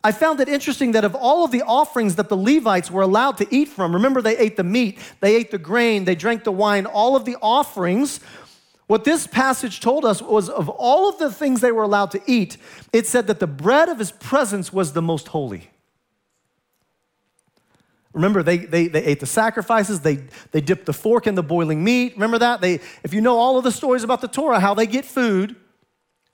[0.04, 3.36] I found it interesting that of all of the offerings that the Levites were allowed
[3.38, 6.52] to eat from, remember they ate the meat, they ate the grain, they drank the
[6.52, 8.20] wine, all of the offerings,
[8.88, 12.20] what this passage told us was of all of the things they were allowed to
[12.26, 12.56] eat,
[12.92, 15.70] it said that the bread of his presence was the most holy.
[18.12, 21.82] Remember, they, they, they ate the sacrifices, they, they dipped the fork in the boiling
[21.82, 22.12] meat.
[22.14, 22.60] Remember that?
[22.60, 25.56] They, if you know all of the stories about the Torah, how they get food,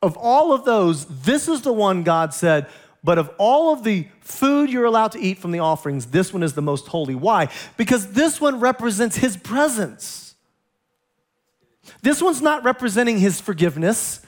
[0.03, 2.67] of all of those, this is the one God said
[3.09, 6.43] but of all of the food you're allowed to eat from the offerings, this one
[6.43, 7.15] is the most holy.
[7.15, 7.49] Why?
[7.79, 10.35] Because this one represents his presence.
[12.03, 14.21] This one's not representing his forgiveness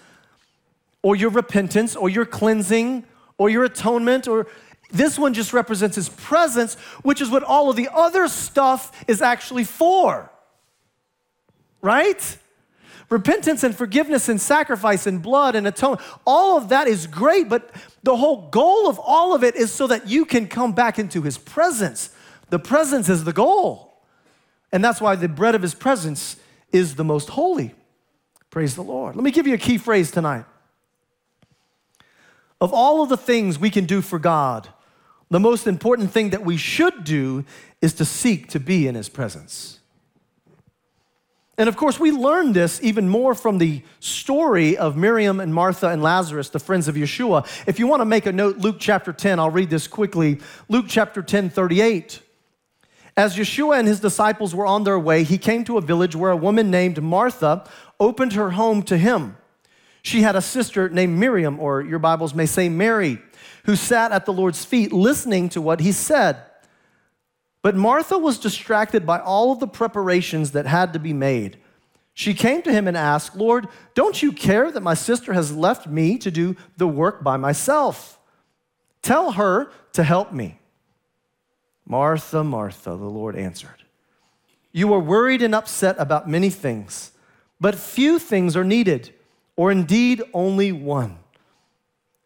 [1.03, 3.05] or your repentance or your cleansing
[3.37, 4.47] or your atonement or
[4.91, 9.21] this one just represents his presence, which is what all of the other stuff is
[9.21, 10.33] actually for.
[11.83, 12.39] Right?
[13.11, 17.71] Repentance and forgiveness and sacrifice and blood and atonement, all of that is great, but
[18.05, 21.23] the whole goal of all of it is so that you can come back into
[21.23, 22.11] his presence.
[22.51, 24.01] The presence is the goal.
[24.73, 26.37] And that's why the bread of his presence
[26.71, 27.75] is the most holy.
[28.49, 29.17] Praise the Lord.
[29.17, 30.45] Let me give you a key phrase tonight.
[32.61, 34.69] Of all of the things we can do for God,
[35.31, 37.45] the most important thing that we should do
[37.81, 39.80] is to seek to be in his presence.
[41.61, 45.89] And of course, we learn this even more from the story of Miriam and Martha
[45.89, 47.47] and Lazarus, the friends of Yeshua.
[47.67, 50.41] If you want to make a note, Luke chapter 10, I'll read this quickly.
[50.71, 52.23] Luke chapter 10, 38.
[53.15, 56.31] As Yeshua and his disciples were on their way, he came to a village where
[56.31, 57.69] a woman named Martha
[58.01, 59.37] opened her home to him.
[60.01, 63.21] She had a sister named Miriam, or your Bibles may say Mary,
[63.67, 66.39] who sat at the Lord's feet listening to what he said.
[67.63, 71.59] But Martha was distracted by all of the preparations that had to be made.
[72.15, 75.87] She came to him and asked, Lord, don't you care that my sister has left
[75.87, 78.19] me to do the work by myself?
[79.03, 80.59] Tell her to help me.
[81.87, 83.85] Martha, Martha, the Lord answered,
[84.73, 87.13] You are worried and upset about many things,
[87.61, 89.13] but few things are needed,
[89.57, 91.19] or indeed only one.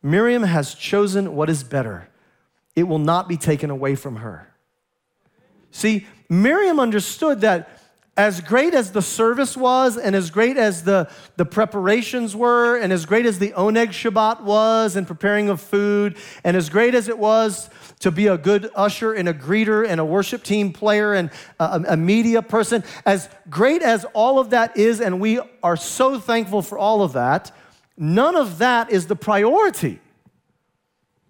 [0.03, 2.09] Miriam has chosen what is better,
[2.77, 4.53] it will not be taken away from her.
[5.74, 7.68] See, Miriam understood that
[8.16, 12.92] as great as the service was, and as great as the, the preparations were, and
[12.92, 17.08] as great as the Oneg Shabbat was in preparing of food, and as great as
[17.08, 21.12] it was to be a good usher and a greeter and a worship team player
[21.12, 25.76] and a, a media person, as great as all of that is, and we are
[25.76, 27.50] so thankful for all of that,
[27.96, 29.98] none of that is the priority.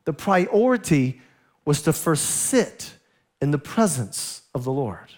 [0.05, 1.23] The priority
[1.65, 2.94] was to first sit
[3.45, 5.13] in the presence of the Lord.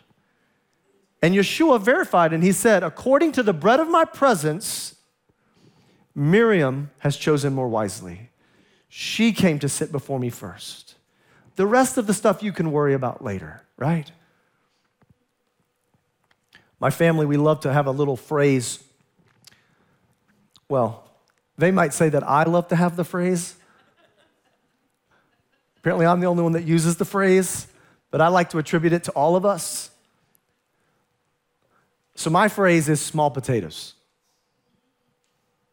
[1.22, 4.96] And Yeshua verified, and he said, According to the bread of my presence,
[6.12, 8.30] Miriam has chosen more wisely.
[8.88, 10.96] She came to sit before me first.
[11.54, 14.10] The rest of the stuff you can worry about later, right?
[16.80, 18.82] My family, we love to have a little phrase.
[20.68, 21.08] Well,
[21.56, 23.54] they might say that I love to have the phrase.
[25.78, 27.68] Apparently, I'm the only one that uses the phrase
[28.16, 29.90] but I like to attribute it to all of us.
[32.14, 33.92] So my phrase is small potatoes.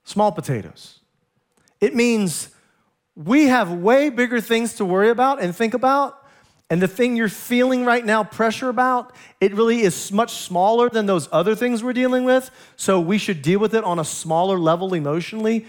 [0.03, 0.99] Small potatoes.
[1.79, 2.49] It means
[3.15, 6.21] we have way bigger things to worry about and think about,
[6.69, 11.05] and the thing you're feeling right now pressure about, it really is much smaller than
[11.05, 12.51] those other things we're dealing with.
[12.75, 15.65] So we should deal with it on a smaller level emotionally.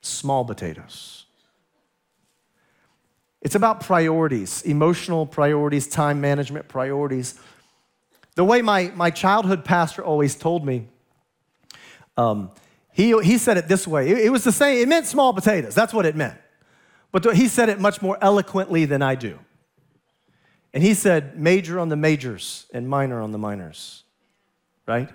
[0.00, 1.19] Small potatoes.
[3.42, 7.34] It's about priorities, emotional priorities, time management priorities.
[8.34, 10.88] The way my, my childhood pastor always told me,
[12.16, 12.50] um,
[12.92, 14.10] he, he said it this way.
[14.10, 15.74] It, it was the same, it meant small potatoes.
[15.74, 16.38] That's what it meant.
[17.12, 19.38] But he said it much more eloquently than I do.
[20.72, 24.04] And he said, major on the majors and minor on the minors,
[24.86, 25.08] right?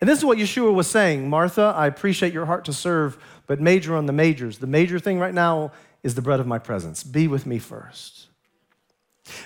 [0.00, 3.60] And this is what Yeshua was saying Martha, I appreciate your heart to serve, but
[3.60, 4.58] major on the majors.
[4.58, 5.72] The major thing right now
[6.06, 7.02] is the bread of my presence.
[7.02, 8.28] Be with me first.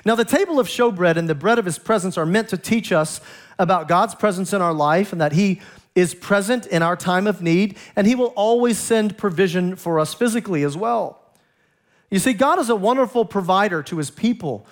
[0.04, 2.92] Now, the table of showbread and the bread of his presence are meant to teach
[2.92, 3.22] us
[3.58, 5.62] about God's presence in our life and that he
[5.94, 10.12] is present in our time of need, and he will always send provision for us
[10.12, 11.18] physically as well.
[12.10, 14.66] You see, God is a wonderful provider to his people,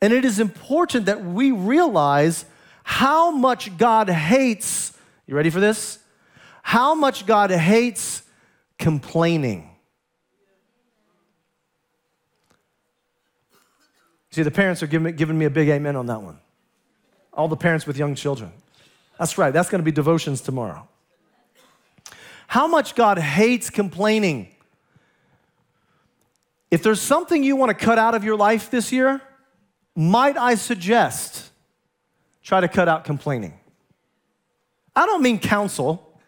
[0.00, 2.46] and it is important that we realize
[2.84, 5.98] how much God hates, you ready for this?
[6.62, 8.22] How much God hates
[8.78, 9.73] complaining.
[14.34, 16.40] See, the parents are giving, giving me a big amen on that one.
[17.32, 18.50] All the parents with young children.
[19.16, 20.88] That's right, that's to be devotions tomorrow.
[22.48, 24.48] How much God hates complaining.
[26.68, 29.22] If there's something you want to cut out of your life this year,
[29.94, 31.52] might I suggest
[32.42, 33.54] try to cut out complaining?
[34.96, 36.18] I don't mean counsel.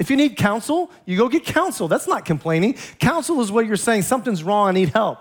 [0.00, 1.86] If you need counsel, you go get counsel.
[1.86, 2.74] That's not complaining.
[2.98, 5.20] Counsel is where you're saying something's wrong, I need help.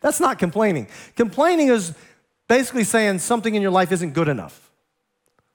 [0.00, 0.88] That's not complaining.
[1.16, 1.94] Complaining is
[2.48, 4.70] basically saying something in your life isn't good enough.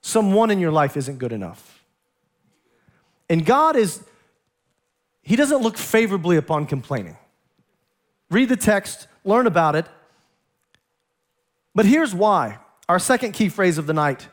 [0.02, 1.84] Someone in your life isn't good enough.
[3.30, 4.04] And God is,
[5.22, 7.18] He doesn't look favorably upon complaining.
[8.30, 9.86] Read the text, learn about it.
[11.76, 14.28] But here's why our second key phrase of the night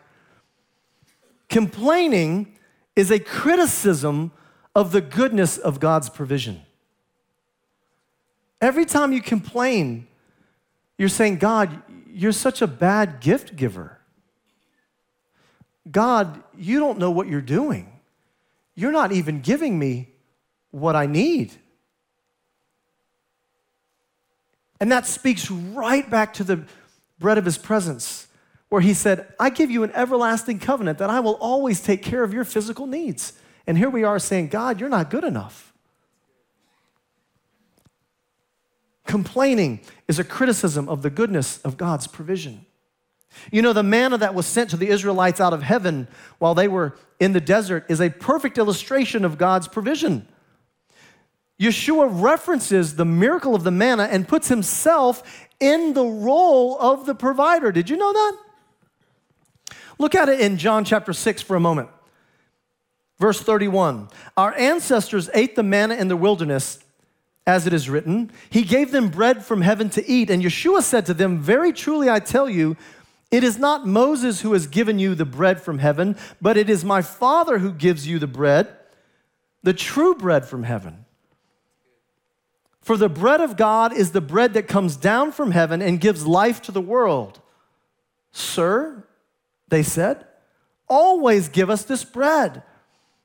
[1.48, 2.58] complaining
[2.96, 4.32] is a criticism
[4.74, 6.62] of the goodness of God's provision.
[8.60, 10.06] Every time you complain,
[10.96, 13.98] you're saying, God, you're such a bad gift giver.
[15.90, 17.92] God, you don't know what you're doing.
[18.74, 20.08] You're not even giving me
[20.70, 21.52] what I need.
[24.80, 26.64] And that speaks right back to the
[27.18, 28.28] bread of his presence,
[28.68, 32.22] where he said, I give you an everlasting covenant that I will always take care
[32.22, 33.32] of your physical needs.
[33.66, 35.67] And here we are saying, God, you're not good enough.
[39.08, 42.66] Complaining is a criticism of the goodness of God's provision.
[43.50, 46.68] You know, the manna that was sent to the Israelites out of heaven while they
[46.68, 50.28] were in the desert is a perfect illustration of God's provision.
[51.58, 55.22] Yeshua references the miracle of the manna and puts himself
[55.58, 57.72] in the role of the provider.
[57.72, 58.36] Did you know that?
[59.98, 61.88] Look at it in John chapter 6 for a moment.
[63.18, 66.84] Verse 31 Our ancestors ate the manna in the wilderness,
[67.48, 68.30] as it is written.
[68.50, 70.28] He gave them bread from heaven to eat.
[70.28, 72.76] And Yeshua said to them, Very truly I tell you,
[73.30, 76.84] it is not Moses who has given you the bread from heaven, but it is
[76.84, 78.68] my Father who gives you the bread,
[79.62, 81.06] the true bread from heaven.
[82.82, 86.26] For the bread of God is the bread that comes down from heaven and gives
[86.26, 87.40] life to the world.
[88.30, 89.04] Sir,
[89.68, 90.26] they said,
[90.86, 92.62] always give us this bread.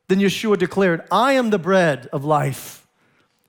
[0.08, 2.83] Then Yeshua declared, I am the bread of life.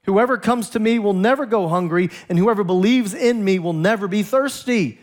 [0.04, 4.06] Whoever comes to me will never go hungry, and whoever believes in me will never
[4.06, 4.98] be thirsty.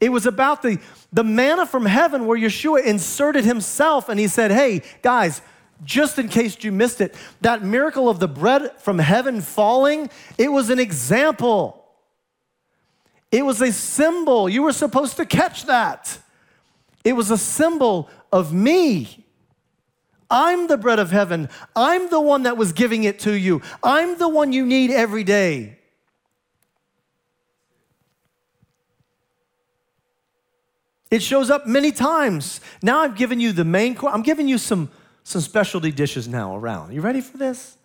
[0.00, 0.78] It was about the,
[1.12, 5.40] the manna from heaven where Yeshua inserted himself and he said, Hey, guys,
[5.82, 10.48] just in case you missed it, that miracle of the bread from heaven falling, it
[10.48, 11.84] was an example.
[13.30, 14.48] It was a symbol.
[14.48, 16.18] You were supposed to catch that.
[17.02, 19.23] It was a symbol of me.
[20.30, 21.48] I'm the bread of heaven.
[21.76, 23.62] I'm the one that was giving it to you.
[23.82, 25.78] I'm the one you need every day.
[31.10, 32.60] It shows up many times.
[32.82, 34.12] Now I've given you the main course.
[34.12, 34.90] I'm giving you some
[35.24, 36.92] some specialty dishes now around.
[36.92, 37.76] You ready for this?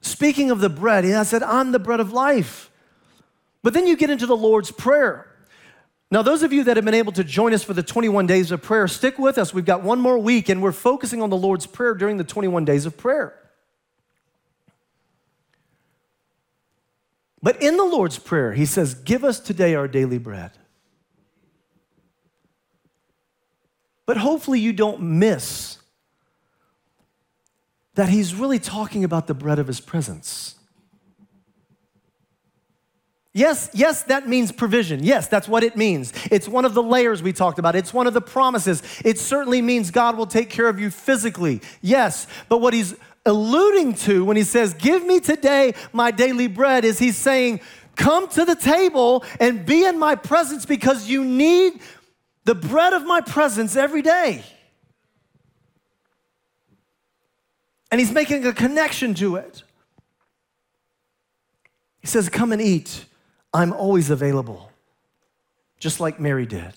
[0.00, 2.70] Speaking of the bread, I said, I'm the bread of life.
[3.62, 5.31] But then you get into the Lord's Prayer.
[6.12, 8.50] Now, those of you that have been able to join us for the 21 days
[8.50, 9.54] of prayer, stick with us.
[9.54, 12.66] We've got one more week, and we're focusing on the Lord's Prayer during the 21
[12.66, 13.34] days of prayer.
[17.42, 20.50] But in the Lord's Prayer, he says, Give us today our daily bread.
[24.04, 25.78] But hopefully, you don't miss
[27.94, 30.56] that he's really talking about the bread of his presence.
[33.34, 35.02] Yes, yes, that means provision.
[35.02, 36.12] Yes, that's what it means.
[36.30, 37.74] It's one of the layers we talked about.
[37.74, 38.82] It's one of the promises.
[39.04, 41.62] It certainly means God will take care of you physically.
[41.80, 46.84] Yes, but what he's alluding to when he says, Give me today my daily bread,
[46.84, 47.60] is he's saying,
[47.96, 51.80] Come to the table and be in my presence because you need
[52.44, 54.42] the bread of my presence every day.
[57.90, 59.62] And he's making a connection to it.
[62.00, 63.06] He says, Come and eat.
[63.54, 64.70] I'm always available,
[65.78, 66.72] just like Mary did.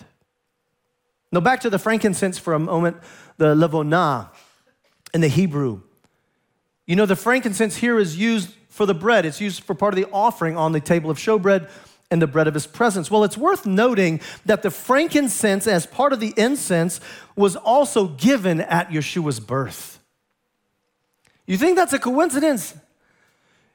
[1.31, 2.97] Now, back to the frankincense for a moment,
[3.37, 4.29] the levona
[5.13, 5.81] in the Hebrew.
[6.85, 9.97] You know, the frankincense here is used for the bread, it's used for part of
[9.97, 11.69] the offering on the table of showbread
[12.11, 13.09] and the bread of his presence.
[13.09, 16.99] Well, it's worth noting that the frankincense, as part of the incense,
[17.35, 19.99] was also given at Yeshua's birth.
[21.47, 22.75] You think that's a coincidence?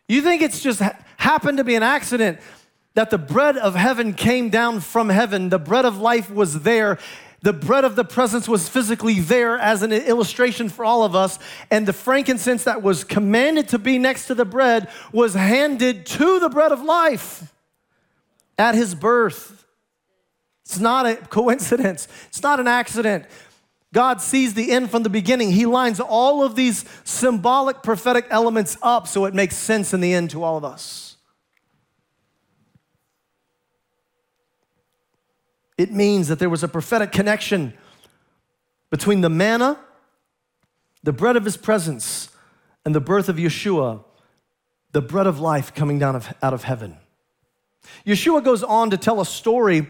[0.08, 0.80] You think it's just
[1.16, 2.38] happened to be an accident?
[2.94, 5.48] That the bread of heaven came down from heaven.
[5.48, 6.98] The bread of life was there.
[7.42, 11.38] The bread of the presence was physically there as an illustration for all of us.
[11.70, 16.40] And the frankincense that was commanded to be next to the bread was handed to
[16.40, 17.54] the bread of life
[18.58, 19.64] at his birth.
[20.66, 23.24] It's not a coincidence, it's not an accident.
[23.92, 25.50] God sees the end from the beginning.
[25.50, 30.14] He lines all of these symbolic prophetic elements up so it makes sense in the
[30.14, 31.09] end to all of us.
[35.80, 37.72] It means that there was a prophetic connection
[38.90, 39.78] between the manna,
[41.02, 42.28] the bread of his presence,
[42.84, 44.04] and the birth of Yeshua,
[44.92, 46.98] the bread of life coming down of, out of heaven.
[48.06, 49.88] Yeshua goes on to tell a story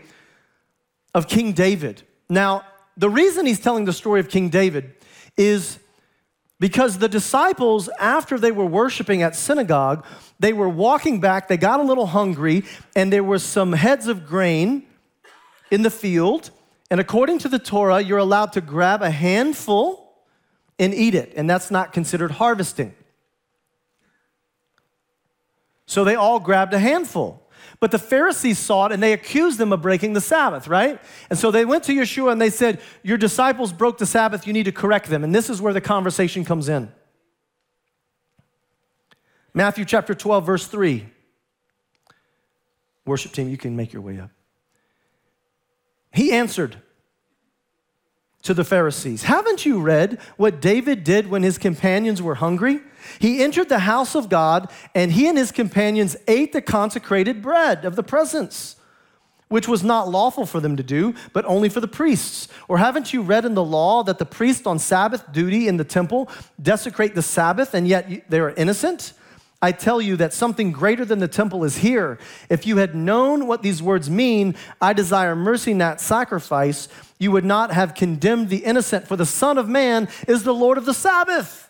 [1.12, 2.04] of King David.
[2.28, 2.62] Now,
[2.96, 4.94] the reason he's telling the story of King David
[5.36, 5.80] is
[6.60, 10.06] because the disciples, after they were worshiping at synagogue,
[10.38, 12.62] they were walking back, they got a little hungry,
[12.94, 14.86] and there were some heads of grain
[15.70, 16.50] in the field,
[16.90, 20.14] and according to the Torah, you're allowed to grab a handful
[20.78, 22.94] and eat it, and that's not considered harvesting.
[25.86, 27.40] So they all grabbed a handful.
[27.80, 31.00] But the Pharisees saw it and they accused them of breaking the Sabbath, right?
[31.30, 34.52] And so they went to Yeshua and they said, Your disciples broke the Sabbath, you
[34.52, 35.24] need to correct them.
[35.24, 36.92] And this is where the conversation comes in.
[39.54, 41.06] Matthew chapter 12, verse 3.
[43.06, 44.30] Worship team, you can make your way up.
[46.12, 46.76] He answered
[48.42, 52.80] to the Pharisees Haven't you read what David did when his companions were hungry?
[53.18, 57.84] He entered the house of God, and he and his companions ate the consecrated bread
[57.84, 58.76] of the presence,
[59.48, 62.48] which was not lawful for them to do, but only for the priests.
[62.68, 65.84] Or haven't you read in the law that the priests on Sabbath duty in the
[65.84, 66.28] temple
[66.60, 69.14] desecrate the Sabbath, and yet they are innocent?
[69.62, 72.18] I tell you that something greater than the temple is here.
[72.48, 76.88] If you had known what these words mean, I desire mercy, not sacrifice,
[77.18, 80.78] you would not have condemned the innocent, for the Son of Man is the Lord
[80.78, 81.68] of the Sabbath.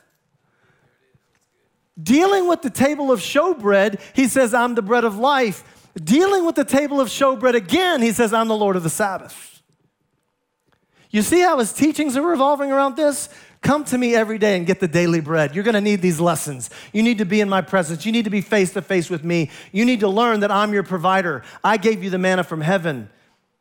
[2.01, 5.65] Dealing with the table of showbread, he says, I'm the bread of life.
[6.03, 9.63] Dealing with the table of showbread again, he says, I'm the Lord of the Sabbath.
[11.11, 13.29] You see how his teachings are revolving around this?
[13.63, 15.55] Come to me every day and get the daily bread.
[15.55, 16.71] You're going to need these lessons.
[16.93, 18.07] You need to be in my presence.
[18.07, 19.51] You need to be face to face with me.
[19.71, 21.43] You need to learn that I'm your provider.
[21.63, 23.11] I gave you the manna from heaven.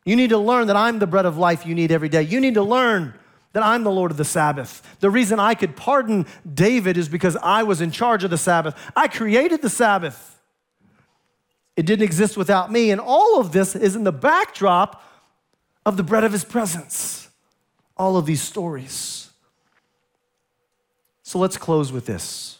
[0.06, 2.22] You need to learn that I'm the bread of life you need every day.
[2.22, 3.14] You need to learn
[3.52, 4.82] that I'm the Lord of the Sabbath.
[5.00, 8.74] The reason I could pardon David is because I was in charge of the Sabbath.
[8.96, 10.40] I created the Sabbath.
[11.76, 12.90] It didn't exist without me.
[12.90, 15.02] And all of this is in the backdrop
[15.84, 17.28] of the bread of his presence.
[17.96, 19.19] All of these stories.
[21.30, 22.58] So let's close with this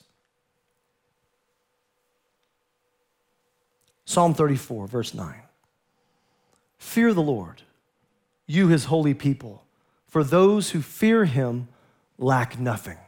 [4.04, 5.34] Psalm 34, verse 9.
[6.78, 7.62] Fear the Lord,
[8.46, 9.64] you his holy people,
[10.06, 11.66] for those who fear him
[12.16, 12.98] lack nothing.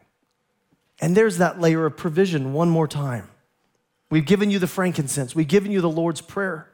[1.00, 3.28] And there's that layer of provision one more time.
[4.10, 6.66] We've given you the frankincense, we've given you the Lord's Prayer.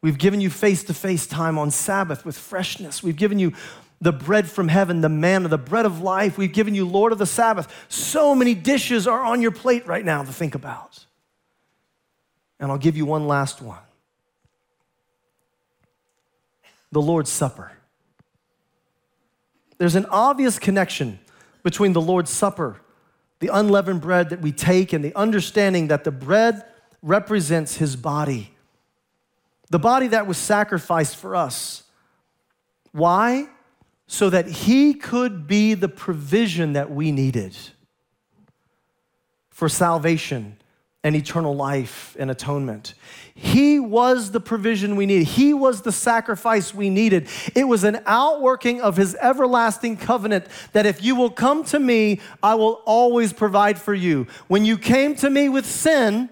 [0.00, 3.02] We've given you face to face time on Sabbath with freshness.
[3.02, 3.52] We've given you
[4.00, 6.36] the bread from heaven, the manna, the bread of life.
[6.36, 7.86] We've given you Lord of the Sabbath.
[7.88, 11.06] So many dishes are on your plate right now to think about.
[12.60, 13.78] And I'll give you one last one
[16.92, 17.72] the Lord's Supper.
[19.78, 21.18] There's an obvious connection
[21.64, 22.80] between the Lord's Supper,
[23.40, 26.64] the unleavened bread that we take, and the understanding that the bread
[27.02, 28.54] represents his body,
[29.70, 31.82] the body that was sacrificed for us.
[32.92, 33.48] Why?
[34.14, 37.56] So that he could be the provision that we needed
[39.50, 40.56] for salvation
[41.02, 42.94] and eternal life and atonement.
[43.34, 45.26] He was the provision we needed.
[45.26, 47.28] He was the sacrifice we needed.
[47.56, 52.20] It was an outworking of his everlasting covenant that if you will come to me,
[52.40, 54.28] I will always provide for you.
[54.46, 56.30] When you came to me with sin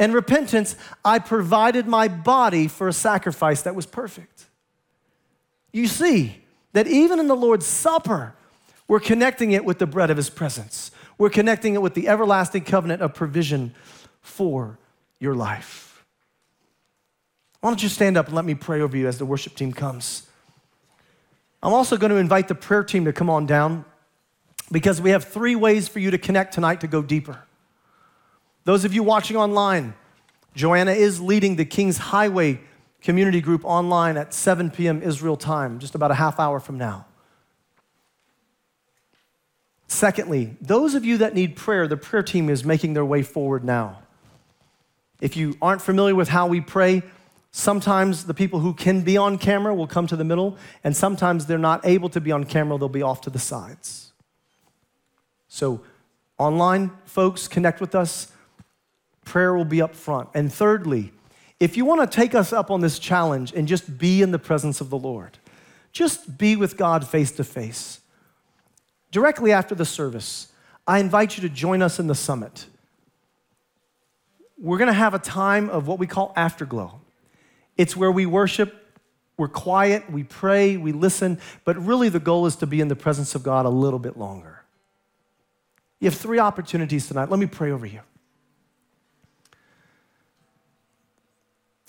[0.00, 4.46] and repentance, I provided my body for a sacrifice that was perfect.
[5.70, 6.41] You see
[6.72, 8.34] that even in the Lord's Supper,
[8.88, 10.90] we're connecting it with the bread of his presence.
[11.18, 13.74] We're connecting it with the everlasting covenant of provision
[14.20, 14.78] for
[15.18, 16.04] your life.
[17.60, 19.72] Why don't you stand up and let me pray over you as the worship team
[19.72, 20.26] comes?
[21.62, 23.84] I'm also going to invite the prayer team to come on down
[24.72, 27.38] because we have three ways for you to connect tonight to go deeper.
[28.64, 29.94] Those of you watching online,
[30.54, 32.60] Joanna is leading the King's Highway
[33.02, 35.02] community group online at 7 p.m.
[35.02, 37.06] Israel time, just about a half hour from now.
[39.88, 43.62] Secondly, those of you that need prayer, the prayer team is making their way forward
[43.62, 44.02] now.
[45.20, 47.02] If you aren't familiar with how we pray,
[47.50, 51.46] sometimes the people who can be on camera will come to the middle, and sometimes
[51.46, 54.12] they're not able to be on camera, they'll be off to the sides.
[55.48, 55.82] So,
[56.38, 58.32] online folks, connect with us.
[59.24, 60.30] Prayer will be up front.
[60.34, 61.12] And thirdly,
[61.62, 64.38] if you want to take us up on this challenge and just be in the
[64.38, 65.38] presence of the Lord,
[65.92, 68.00] just be with God face to face
[69.12, 70.48] directly after the service,
[70.86, 72.66] I invite you to join us in the summit.
[74.58, 77.00] We're going to have a time of what we call afterglow.
[77.76, 78.74] It's where we worship,
[79.36, 82.96] we're quiet, we pray, we listen, but really the goal is to be in the
[82.96, 84.64] presence of God a little bit longer.
[86.00, 87.30] You have three opportunities tonight.
[87.30, 88.00] Let me pray over you.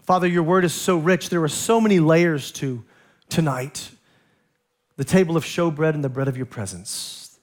[0.03, 1.29] Father, your word is so rich.
[1.29, 2.83] There are so many layers to
[3.29, 3.89] tonight
[4.97, 7.39] the table of showbread and the bread of your presence.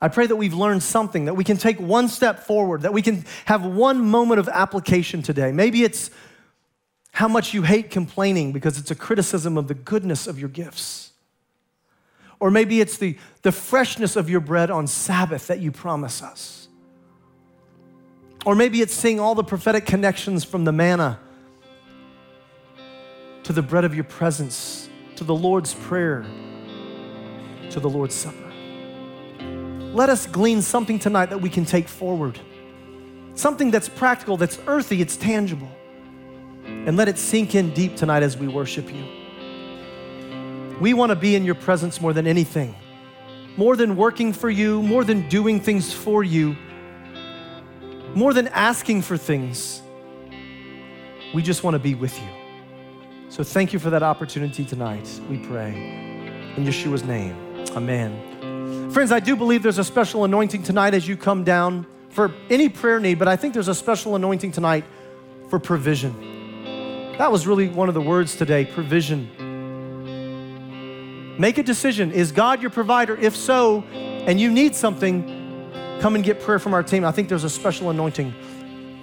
[0.00, 3.00] I pray that we've learned something, that we can take one step forward, that we
[3.00, 5.52] can have one moment of application today.
[5.52, 6.10] Maybe it's
[7.12, 11.12] how much you hate complaining because it's a criticism of the goodness of your gifts.
[12.40, 16.68] Or maybe it's the, the freshness of your bread on Sabbath that you promise us.
[18.44, 21.20] Or maybe it's seeing all the prophetic connections from the manna
[23.44, 26.26] to the bread of your presence, to the Lord's Prayer
[27.74, 28.52] to the Lord's Supper.
[29.92, 32.38] Let us glean something tonight that we can take forward.
[33.34, 35.70] Something that's practical, that's earthy, it's tangible.
[36.64, 39.04] And let it sink in deep tonight as we worship you.
[40.80, 42.76] We want to be in your presence more than anything,
[43.56, 46.56] more than working for you, more than doing things for you,
[48.14, 49.82] more than asking for things.
[51.34, 52.43] We just want to be with you.
[53.34, 55.70] So thank you for that opportunity tonight, we pray.
[56.56, 57.34] In Yeshua's name.
[57.72, 58.92] Amen.
[58.92, 62.68] Friends, I do believe there's a special anointing tonight as you come down for any
[62.68, 64.84] prayer need, but I think there's a special anointing tonight
[65.50, 66.12] for provision.
[67.18, 69.28] That was really one of the words today provision.
[71.36, 72.12] Make a decision.
[72.12, 73.16] Is God your provider?
[73.16, 75.24] If so, and you need something,
[76.00, 77.04] come and get prayer from our team.
[77.04, 78.32] I think there's a special anointing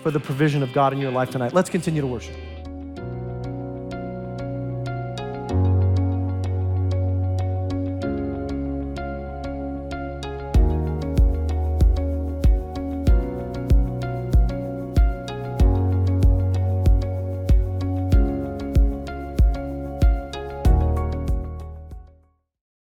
[0.01, 1.51] for the provision of God in your life tonight.
[1.51, 2.38] Let's continue to worship.